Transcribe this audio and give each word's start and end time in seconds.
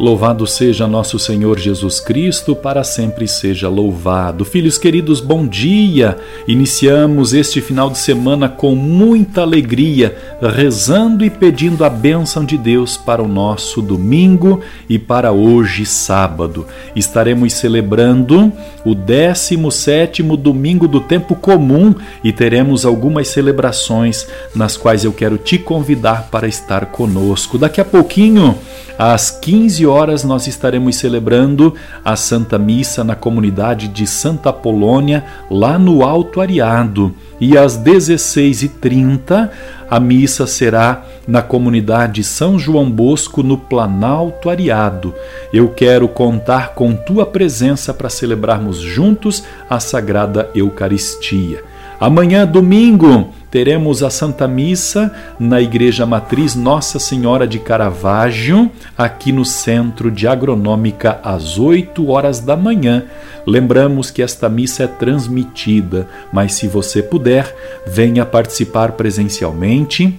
Louvado 0.00 0.46
seja 0.46 0.86
nosso 0.86 1.18
Senhor 1.18 1.58
Jesus 1.58 2.00
Cristo, 2.00 2.56
para 2.56 2.82
sempre 2.82 3.28
seja 3.28 3.68
louvado. 3.68 4.46
Filhos 4.46 4.78
queridos, 4.78 5.20
bom 5.20 5.46
dia! 5.46 6.16
Iniciamos 6.48 7.34
este 7.34 7.60
final 7.60 7.90
de 7.90 7.98
semana 7.98 8.48
com 8.48 8.74
muita 8.74 9.42
alegria, 9.42 10.16
rezando 10.40 11.22
e 11.22 11.28
pedindo 11.28 11.84
a 11.84 11.90
bênção 11.90 12.46
de 12.46 12.56
Deus 12.56 12.96
para 12.96 13.22
o 13.22 13.28
nosso 13.28 13.82
domingo 13.82 14.62
e 14.88 14.98
para 14.98 15.32
hoje, 15.32 15.84
sábado. 15.84 16.66
Estaremos 16.96 17.52
celebrando 17.52 18.50
o 18.86 18.94
17 18.94 20.22
domingo 20.22 20.88
do 20.88 21.02
tempo 21.02 21.34
comum 21.34 21.94
e 22.24 22.32
teremos 22.32 22.86
algumas 22.86 23.28
celebrações 23.28 24.26
nas 24.54 24.78
quais 24.78 25.04
eu 25.04 25.12
quero 25.12 25.36
te 25.36 25.58
convidar 25.58 26.28
para 26.30 26.48
estar 26.48 26.86
conosco. 26.86 27.58
Daqui 27.58 27.82
a 27.82 27.84
pouquinho, 27.84 28.56
às 28.98 29.30
15 29.30 29.86
horas, 29.86 29.89
nós 30.24 30.46
estaremos 30.46 30.96
celebrando 30.96 31.74
a 32.04 32.14
Santa 32.14 32.58
Missa 32.58 33.02
na 33.02 33.16
comunidade 33.16 33.88
de 33.88 34.06
Santa 34.06 34.52
Polônia, 34.52 35.24
lá 35.50 35.78
no 35.78 36.04
Alto 36.04 36.40
Ariado. 36.40 37.12
E 37.40 37.58
às 37.58 37.76
16h30, 37.76 39.50
a 39.90 39.98
missa 39.98 40.46
será 40.46 41.04
na 41.26 41.42
comunidade 41.42 42.22
São 42.22 42.56
João 42.56 42.88
Bosco, 42.88 43.42
no 43.42 43.58
Planalto 43.58 44.48
Ariado. 44.48 45.12
Eu 45.52 45.68
quero 45.68 46.06
contar 46.06 46.74
com 46.74 46.94
tua 46.94 47.26
presença 47.26 47.92
para 47.92 48.08
celebrarmos 48.08 48.78
juntos 48.78 49.42
a 49.68 49.80
Sagrada 49.80 50.48
Eucaristia. 50.54 51.64
Amanhã, 51.98 52.46
domingo, 52.46 53.32
teremos 53.50 54.02
a 54.02 54.10
Santa 54.10 54.46
Missa 54.46 55.12
na 55.38 55.60
Igreja 55.60 56.06
Matriz 56.06 56.54
Nossa 56.54 56.98
Senhora 56.98 57.46
de 57.46 57.58
Caravaggio, 57.58 58.70
aqui 58.96 59.32
no 59.32 59.44
Centro 59.44 60.10
de 60.10 60.28
Agronômica, 60.28 61.18
às 61.22 61.58
8 61.58 62.08
horas 62.08 62.40
da 62.40 62.56
manhã. 62.56 63.04
Lembramos 63.46 64.10
que 64.10 64.22
esta 64.22 64.48
missa 64.48 64.84
é 64.84 64.86
transmitida, 64.86 66.06
mas 66.32 66.54
se 66.54 66.68
você 66.68 67.02
puder, 67.02 67.54
venha 67.86 68.24
participar 68.24 68.92
presencialmente 68.92 70.18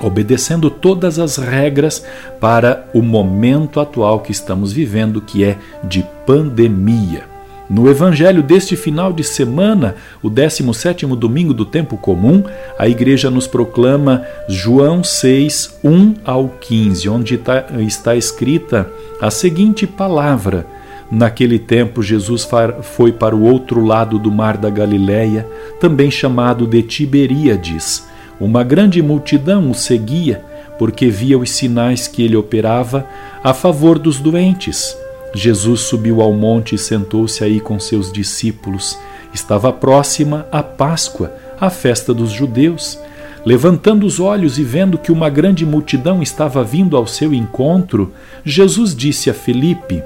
obedecendo 0.00 0.68
todas 0.68 1.18
as 1.18 1.36
regras 1.36 2.04
para 2.40 2.88
o 2.92 3.00
momento 3.00 3.78
atual 3.78 4.20
que 4.20 4.32
estamos 4.32 4.72
vivendo, 4.72 5.20
que 5.20 5.44
é 5.44 5.56
de 5.84 6.04
pandemia. 6.26 7.31
No 7.72 7.88
evangelho 7.88 8.42
deste 8.42 8.76
final 8.76 9.14
de 9.14 9.24
semana, 9.24 9.94
o 10.22 10.30
17º 10.30 11.16
domingo 11.16 11.54
do 11.54 11.64
tempo 11.64 11.96
comum, 11.96 12.44
a 12.78 12.86
igreja 12.86 13.30
nos 13.30 13.46
proclama 13.46 14.26
João 14.46 15.02
6, 15.02 15.78
1 15.82 16.16
ao 16.22 16.50
15, 16.50 17.08
onde 17.08 17.36
está, 17.36 17.64
está 17.78 18.14
escrita 18.14 18.90
a 19.22 19.30
seguinte 19.30 19.86
palavra: 19.86 20.66
Naquele 21.10 21.58
tempo, 21.58 22.02
Jesus 22.02 22.46
foi 22.82 23.10
para 23.10 23.34
o 23.34 23.42
outro 23.42 23.82
lado 23.82 24.18
do 24.18 24.30
mar 24.30 24.58
da 24.58 24.68
Galileia, 24.68 25.48
também 25.80 26.10
chamado 26.10 26.66
de 26.66 26.82
Tiberíades. 26.82 28.06
Uma 28.38 28.62
grande 28.62 29.00
multidão 29.00 29.70
o 29.70 29.74
seguia, 29.74 30.44
porque 30.78 31.08
via 31.08 31.38
os 31.38 31.50
sinais 31.50 32.06
que 32.06 32.22
ele 32.22 32.36
operava 32.36 33.06
a 33.42 33.54
favor 33.54 33.98
dos 33.98 34.20
doentes. 34.20 34.94
Jesus 35.34 35.80
subiu 35.82 36.20
ao 36.20 36.32
monte 36.32 36.74
e 36.74 36.78
sentou-se 36.78 37.42
aí 37.42 37.60
com 37.60 37.78
seus 37.80 38.12
discípulos. 38.12 38.98
Estava 39.32 39.72
próxima 39.72 40.46
a 40.52 40.62
Páscoa, 40.62 41.32
a 41.58 41.70
festa 41.70 42.12
dos 42.12 42.30
judeus. 42.30 42.98
Levantando 43.44 44.06
os 44.06 44.20
olhos 44.20 44.58
e 44.58 44.62
vendo 44.62 44.98
que 44.98 45.10
uma 45.10 45.28
grande 45.28 45.66
multidão 45.66 46.22
estava 46.22 46.62
vindo 46.62 46.96
ao 46.96 47.06
seu 47.06 47.32
encontro, 47.32 48.12
Jesus 48.44 48.94
disse 48.94 49.30
a 49.30 49.34
Felipe: 49.34 50.02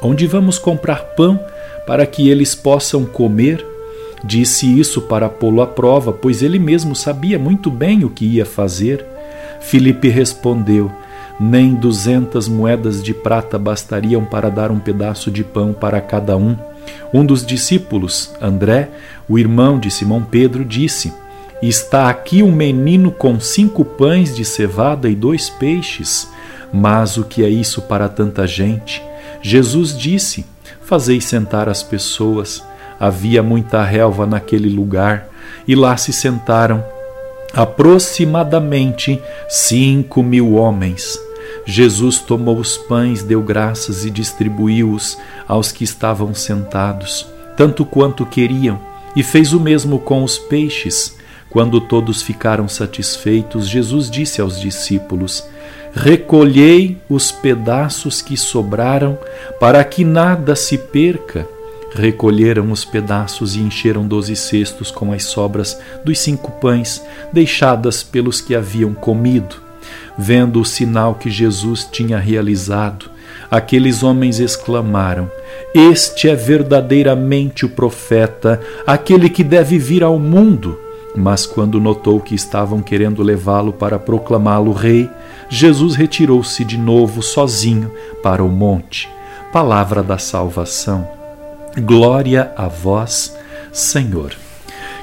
Onde 0.00 0.26
vamos 0.26 0.58
comprar 0.58 1.00
pão 1.16 1.38
para 1.86 2.06
que 2.06 2.28
eles 2.30 2.54
possam 2.54 3.04
comer? 3.04 3.64
Disse 4.22 4.66
isso 4.78 5.02
para 5.02 5.28
pô-lo 5.28 5.60
à 5.60 5.66
prova, 5.66 6.10
pois 6.10 6.42
ele 6.42 6.58
mesmo 6.58 6.96
sabia 6.96 7.38
muito 7.38 7.70
bem 7.70 8.04
o 8.04 8.08
que 8.08 8.24
ia 8.24 8.46
fazer. 8.46 9.04
Filipe 9.60 10.08
respondeu: 10.08 10.90
nem 11.38 11.74
duzentas 11.74 12.48
moedas 12.48 13.02
de 13.02 13.12
prata 13.12 13.58
bastariam 13.58 14.24
para 14.24 14.50
dar 14.50 14.70
um 14.70 14.78
pedaço 14.78 15.30
de 15.30 15.42
pão 15.42 15.72
para 15.72 16.00
cada 16.00 16.36
um. 16.36 16.56
Um 17.12 17.24
dos 17.24 17.44
discípulos, 17.44 18.32
André, 18.40 18.90
o 19.28 19.38
irmão 19.38 19.78
de 19.78 19.90
Simão 19.90 20.22
Pedro, 20.22 20.64
disse: 20.64 21.12
Está 21.62 22.08
aqui 22.08 22.42
um 22.42 22.52
menino 22.52 23.10
com 23.10 23.40
cinco 23.40 23.84
pães 23.84 24.34
de 24.34 24.44
cevada 24.44 25.08
e 25.08 25.14
dois 25.14 25.48
peixes. 25.48 26.28
Mas 26.72 27.16
o 27.16 27.24
que 27.24 27.44
é 27.44 27.48
isso 27.48 27.82
para 27.82 28.08
tanta 28.08 28.46
gente? 28.46 29.02
Jesus 29.40 29.96
disse: 29.96 30.44
Fazei 30.82 31.20
sentar 31.20 31.68
as 31.68 31.82
pessoas. 31.82 32.62
Havia 32.98 33.42
muita 33.42 33.82
relva 33.82 34.26
naquele 34.26 34.68
lugar, 34.68 35.28
e 35.66 35.74
lá 35.74 35.96
se 35.96 36.12
sentaram 36.12 36.84
aproximadamente 37.52 39.20
cinco 39.48 40.22
mil 40.22 40.54
homens. 40.54 41.18
Jesus 41.66 42.18
tomou 42.18 42.58
os 42.58 42.76
pães, 42.76 43.22
deu 43.22 43.42
graças 43.42 44.04
e 44.04 44.10
distribuiu-os 44.10 45.16
aos 45.48 45.72
que 45.72 45.84
estavam 45.84 46.34
sentados, 46.34 47.26
tanto 47.56 47.84
quanto 47.84 48.26
queriam, 48.26 48.80
e 49.16 49.22
fez 49.22 49.52
o 49.52 49.60
mesmo 49.60 49.98
com 49.98 50.22
os 50.22 50.38
peixes. 50.38 51.16
Quando 51.48 51.80
todos 51.80 52.20
ficaram 52.20 52.68
satisfeitos, 52.68 53.68
Jesus 53.68 54.10
disse 54.10 54.40
aos 54.40 54.60
discípulos: 54.60 55.44
Recolhei 55.94 56.98
os 57.08 57.30
pedaços 57.30 58.20
que 58.20 58.36
sobraram, 58.36 59.16
para 59.60 59.82
que 59.84 60.04
nada 60.04 60.56
se 60.56 60.76
perca. 60.76 61.48
Recolheram 61.94 62.72
os 62.72 62.84
pedaços 62.84 63.54
e 63.54 63.60
encheram 63.60 64.04
doze 64.06 64.34
cestos 64.34 64.90
com 64.90 65.12
as 65.12 65.22
sobras 65.24 65.78
dos 66.04 66.18
cinco 66.18 66.50
pães 66.60 67.00
deixadas 67.32 68.02
pelos 68.02 68.40
que 68.40 68.56
haviam 68.56 68.92
comido. 68.92 69.63
Vendo 70.16 70.60
o 70.60 70.64
sinal 70.64 71.14
que 71.14 71.28
Jesus 71.28 71.88
tinha 71.90 72.18
realizado, 72.18 73.10
aqueles 73.50 74.02
homens 74.02 74.38
exclamaram: 74.38 75.30
Este 75.74 76.28
é 76.28 76.34
verdadeiramente 76.34 77.66
o 77.66 77.68
profeta, 77.68 78.60
aquele 78.86 79.28
que 79.28 79.42
deve 79.42 79.78
vir 79.78 80.04
ao 80.04 80.18
mundo. 80.18 80.78
Mas 81.16 81.46
quando 81.46 81.80
notou 81.80 82.20
que 82.20 82.34
estavam 82.34 82.82
querendo 82.82 83.22
levá-lo 83.22 83.72
para 83.72 83.98
proclamá-lo 83.98 84.72
rei, 84.72 85.08
Jesus 85.48 85.94
retirou-se 85.94 86.64
de 86.64 86.76
novo 86.76 87.22
sozinho 87.22 87.90
para 88.22 88.42
o 88.42 88.48
monte. 88.48 89.08
Palavra 89.52 90.02
da 90.02 90.18
salvação. 90.18 91.08
Glória 91.78 92.52
a 92.56 92.66
vós, 92.66 93.36
Senhor. 93.72 94.32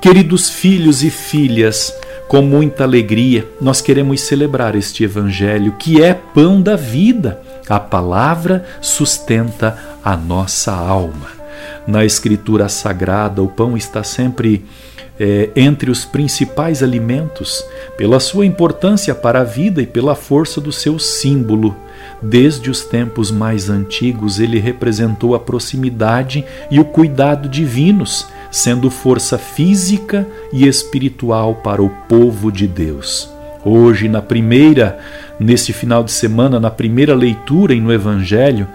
Queridos 0.00 0.48
filhos 0.48 1.02
e 1.02 1.10
filhas, 1.10 1.92
com 2.28 2.42
muita 2.42 2.84
alegria, 2.84 3.46
nós 3.60 3.80
queremos 3.80 4.20
celebrar 4.22 4.74
este 4.74 5.04
Evangelho 5.04 5.72
que 5.78 6.02
é 6.02 6.12
pão 6.12 6.60
da 6.60 6.74
vida. 6.74 7.40
A 7.68 7.78
palavra 7.78 8.64
sustenta 8.80 9.78
a 10.04 10.16
nossa 10.16 10.72
alma. 10.72 11.28
Na 11.86 12.04
Escritura 12.04 12.68
Sagrada, 12.68 13.42
o 13.42 13.48
pão 13.48 13.76
está 13.76 14.02
sempre 14.02 14.64
é, 15.18 15.50
entre 15.56 15.90
os 15.90 16.04
principais 16.04 16.82
alimentos, 16.82 17.64
pela 17.96 18.20
sua 18.20 18.44
importância 18.44 19.14
para 19.14 19.40
a 19.40 19.44
vida 19.44 19.80
e 19.80 19.86
pela 19.86 20.14
força 20.14 20.60
do 20.60 20.72
seu 20.72 20.98
símbolo. 20.98 21.76
Desde 22.20 22.70
os 22.70 22.84
tempos 22.84 23.30
mais 23.30 23.70
antigos, 23.70 24.40
ele 24.40 24.58
representou 24.58 25.34
a 25.34 25.40
proximidade 25.40 26.44
e 26.70 26.80
o 26.80 26.84
cuidado 26.84 27.48
divinos, 27.48 28.26
sendo 28.56 28.90
força 28.90 29.36
física 29.36 30.26
e 30.50 30.66
espiritual 30.66 31.56
para 31.56 31.82
o 31.82 31.90
povo 32.08 32.50
de 32.50 32.66
Deus. 32.66 33.28
Hoje, 33.62 34.08
na 34.08 34.22
primeira, 34.22 34.98
nesse 35.38 35.74
final 35.74 36.02
de 36.02 36.10
semana, 36.10 36.58
na 36.58 36.70
primeira 36.70 37.14
leitura 37.14 37.74
e 37.74 37.80
no 37.82 37.92
Evangelho, 37.92 38.66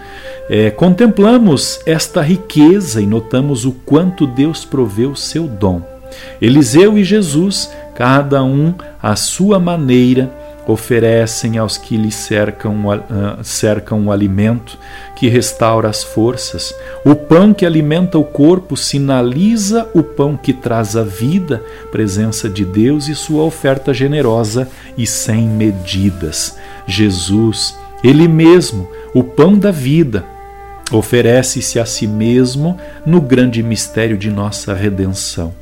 é, 0.48 0.70
contemplamos 0.70 1.80
esta 1.84 2.22
riqueza 2.22 3.02
e 3.02 3.08
notamos 3.08 3.66
o 3.66 3.72
quanto 3.72 4.28
Deus 4.28 4.64
proveu 4.64 5.16
seu 5.16 5.48
dom. 5.48 5.82
Eliseu 6.40 6.96
e 6.96 7.04
Jesus, 7.04 7.72
cada 7.96 8.44
um 8.44 8.76
à 9.02 9.16
sua 9.16 9.60
maneira, 9.60 10.32
oferecem 10.68 11.58
aos 11.58 11.78
que 11.78 11.98
lhe 11.98 12.12
cercam, 12.12 12.86
uh, 12.88 13.44
cercam 13.44 14.06
o 14.06 14.12
alimento 14.12 14.78
que 15.16 15.28
restaura 15.28 15.90
as 15.90 16.04
forças. 16.04 16.74
O 17.06 17.16
pão 17.16 17.54
que 17.54 17.66
alimenta 17.66 18.18
o 18.18 18.24
corpo 18.24 18.78
sinaliza 18.78 19.88
o 19.94 20.04
pão 20.04 20.38
que 20.38 20.54
traz 20.54 20.96
a 20.96 21.04
vida, 21.04 21.64
presença 21.92 22.50
de 22.50 22.66
Deus 22.66 23.08
e 23.08 23.16
sua 23.16 23.44
oferta 23.44 23.94
generosa 23.94 24.68
e 24.98 25.06
sem 25.06 25.48
medidas. 25.48 26.58
Jesus, 26.88 27.78
Ele 28.04 28.28
mesmo, 28.28 28.90
o 29.14 29.24
pão 29.24 29.58
da 29.58 29.72
vida, 29.72 30.26
oferece-se 30.92 31.80
a 31.80 31.86
si 31.86 32.06
mesmo 32.06 32.78
no 33.06 33.22
grande 33.22 33.64
mistério 33.64 34.18
de 34.18 34.30
nossa 34.30 34.74
redenção. 34.74 35.61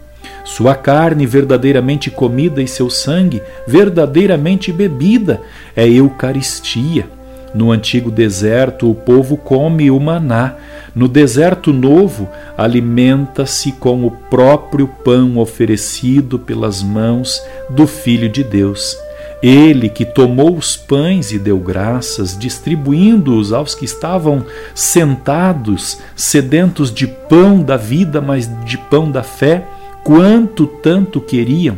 Sua 0.49 0.73
carne 0.73 1.27
verdadeiramente 1.27 2.09
comida 2.09 2.59
e 2.59 2.67
seu 2.67 2.89
sangue 2.89 3.41
verdadeiramente 3.67 4.73
bebida 4.73 5.39
é 5.75 5.87
Eucaristia. 5.87 7.07
No 7.53 7.71
antigo 7.71 8.09
deserto, 8.09 8.89
o 8.89 8.95
povo 8.95 9.37
come 9.37 9.91
o 9.91 9.99
maná. 9.99 10.55
No 10.95 11.07
deserto 11.07 11.71
novo, 11.71 12.27
alimenta-se 12.57 13.71
com 13.73 14.05
o 14.05 14.11
próprio 14.11 14.87
pão 14.87 15.37
oferecido 15.37 16.39
pelas 16.39 16.81
mãos 16.81 17.39
do 17.69 17.85
Filho 17.85 18.27
de 18.27 18.43
Deus. 18.43 18.97
Ele 19.43 19.87
que 19.87 20.03
tomou 20.03 20.57
os 20.57 20.75
pães 20.75 21.31
e 21.31 21.37
deu 21.37 21.59
graças, 21.59 22.35
distribuindo-os 22.35 23.53
aos 23.53 23.75
que 23.75 23.85
estavam 23.85 24.43
sentados, 24.73 25.99
sedentos 26.15 26.91
de 26.91 27.07
pão 27.07 27.61
da 27.61 27.77
vida, 27.77 28.19
mas 28.19 28.49
de 28.65 28.77
pão 28.77 29.09
da 29.09 29.23
fé, 29.23 29.63
quanto 30.03 30.67
tanto 30.67 31.21
queriam. 31.21 31.77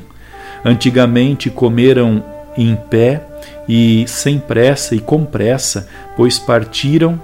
Antigamente 0.64 1.50
comeram 1.50 2.24
em 2.58 2.76
pé 2.76 3.22
e 3.68 4.06
sem 4.08 4.40
pressa 4.40 4.96
e 4.96 5.00
com 5.00 5.26
pressa, 5.26 5.88
pois 6.16 6.38
partiram 6.38 7.22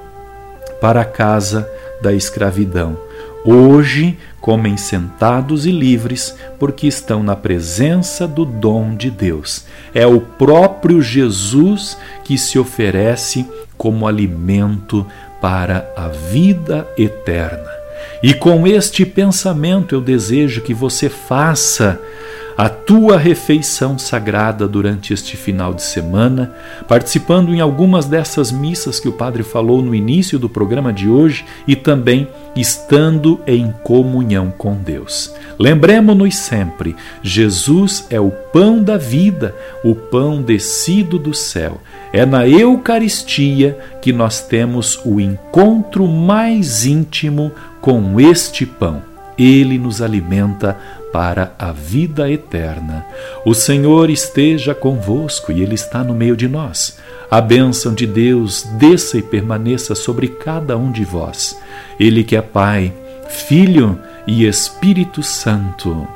para 0.81 1.01
a 1.01 1.05
casa 1.05 1.69
da 2.01 2.13
escravidão. 2.13 2.97
Hoje 3.45 4.17
comem 4.41 4.75
sentados 4.75 5.65
e 5.65 5.71
livres, 5.71 6.35
porque 6.59 6.87
estão 6.87 7.23
na 7.23 7.35
presença 7.35 8.27
do 8.27 8.43
dom 8.45 8.95
de 8.95 9.09
Deus. 9.09 9.65
É 9.93 10.05
o 10.05 10.19
próprio 10.19 11.01
Jesus 11.01 11.97
que 12.23 12.37
se 12.37 12.59
oferece 12.59 13.45
como 13.77 14.07
alimento 14.07 15.05
para 15.39 15.89
a 15.95 16.07
vida 16.07 16.87
eterna. 16.97 17.76
E 18.21 18.33
com 18.33 18.65
este 18.65 19.05
pensamento 19.05 19.93
eu 19.93 20.01
desejo 20.01 20.61
que 20.61 20.73
você 20.73 21.09
faça 21.09 21.99
a 22.57 22.67
tua 22.67 23.19
refeição 23.19 23.99
sagrada 23.99 24.67
durante 24.67 25.13
este 25.13 25.37
final 25.37 25.75
de 25.75 25.83
semana, 25.83 26.51
participando 26.87 27.53
em 27.53 27.61
algumas 27.61 28.05
dessas 28.05 28.51
missas 28.51 28.99
que 28.99 29.07
o 29.07 29.13
Padre 29.13 29.43
falou 29.43 29.83
no 29.83 29.93
início 29.93 30.39
do 30.39 30.49
programa 30.49 30.91
de 30.91 31.07
hoje 31.07 31.45
e 31.67 31.75
também 31.75 32.27
estando 32.55 33.39
em 33.45 33.71
comunhão 33.83 34.51
com 34.57 34.75
Deus. 34.75 35.31
Lembremos-nos 35.59 36.35
sempre: 36.35 36.95
Jesus 37.21 38.07
é 38.09 38.19
o 38.19 38.31
pão 38.31 38.81
da 38.81 38.97
vida, 38.97 39.55
o 39.83 39.93
pão 39.93 40.41
descido 40.41 41.19
do 41.19 41.35
céu. 41.35 41.79
É 42.13 42.25
na 42.25 42.47
Eucaristia 42.47 43.77
que 44.01 44.13
nós 44.13 44.41
temos 44.41 44.99
o 45.03 45.19
encontro 45.19 46.07
mais 46.07 46.85
íntimo 46.85 47.51
com 47.81 48.19
este 48.19 48.65
pão. 48.65 49.01
Ele 49.37 49.77
nos 49.77 50.01
alimenta 50.01 50.77
para 51.11 51.53
a 51.57 51.71
vida 51.71 52.29
eterna. 52.29 53.05
O 53.45 53.53
Senhor 53.53 54.09
esteja 54.09 54.73
convosco 54.73 55.51
e 55.51 55.61
Ele 55.61 55.75
está 55.75 56.03
no 56.03 56.13
meio 56.13 56.35
de 56.35 56.47
nós. 56.47 56.97
A 57.29 57.41
bênção 57.41 57.93
de 57.93 58.07
Deus 58.07 58.63
desça 58.79 59.17
e 59.17 59.21
permaneça 59.21 59.95
sobre 59.95 60.27
cada 60.27 60.77
um 60.77 60.91
de 60.91 61.03
vós. 61.03 61.57
Ele 61.99 62.23
que 62.23 62.35
é 62.35 62.41
Pai, 62.41 62.93
Filho 63.27 63.99
e 64.25 64.45
Espírito 64.45 65.21
Santo. 65.21 66.07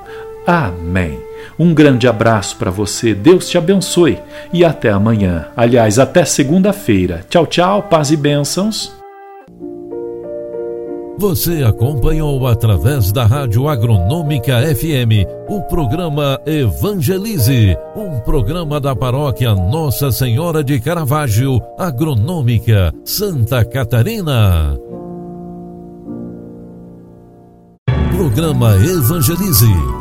Amém. 0.48 1.31
Um 1.58 1.74
grande 1.74 2.08
abraço 2.08 2.56
para 2.58 2.72
você, 2.72 3.14
Deus 3.14 3.50
te 3.50 3.58
abençoe 3.58 4.20
e 4.52 4.66
até 4.66 4.90
amanhã. 4.90 5.48
Aliás, 5.56 6.00
até 6.00 6.26
segunda-feira. 6.26 7.26
Tchau, 7.30 7.46
tchau, 7.46 7.84
paz 7.84 8.12
e 8.12 8.18
bênçãos. 8.18 9.02
Você 11.22 11.62
acompanhou 11.62 12.48
através 12.48 13.12
da 13.12 13.28
Rádio 13.28 13.68
Agronômica 13.68 14.60
FM 14.76 15.30
o 15.48 15.62
programa 15.62 16.42
Evangelize, 16.48 17.78
um 17.96 18.20
programa 18.22 18.80
da 18.80 18.96
paróquia 18.96 19.54
Nossa 19.54 20.12
Senhora 20.12 20.64
de 20.64 20.80
Caravaggio, 20.80 21.62
Agronômica, 21.78 22.92
Santa 23.06 23.64
Catarina. 23.64 24.76
Programa 28.10 28.76
Evangelize. 28.78 30.01